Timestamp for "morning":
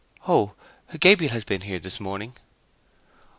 1.99-2.33